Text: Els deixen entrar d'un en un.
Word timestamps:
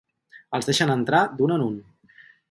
Els 0.59 0.69
deixen 0.69 0.93
entrar 0.93 1.19
d'un 1.41 1.53
en 1.57 1.65
un. 1.67 1.77